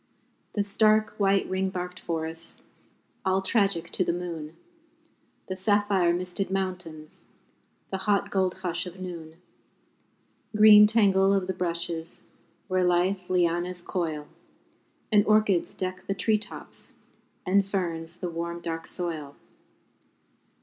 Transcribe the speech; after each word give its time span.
The 0.53 0.63
stark 0.63 1.13
white 1.19 1.47
ring 1.47 1.69
barked 1.69 1.99
forests, 1.99 2.63
All 3.23 3.39
tragic 3.39 3.91
to 3.91 4.03
the 4.03 4.11
moon, 4.11 4.57
The 5.45 5.55
sapphire 5.55 6.11
misted 6.11 6.49
mountains, 6.49 7.25
The 7.91 7.99
hot 7.99 8.31
gold 8.31 8.55
hush 8.61 8.87
of 8.87 8.99
noon. 8.99 9.35
Green 10.57 10.87
tangle 10.87 11.35
of 11.35 11.45
the 11.45 11.53
brushes, 11.53 12.23
Where 12.67 12.83
lithe 12.83 13.29
lianas 13.29 13.83
coil, 13.83 14.27
And 15.11 15.23
orchids 15.27 15.75
deck 15.75 16.07
the 16.07 16.15
tree 16.15 16.39
tops 16.39 16.93
And 17.45 17.63
ferns 17.63 18.17
the 18.17 18.27
warm 18.31 18.59
dark 18.59 18.87
soil. 18.87 19.35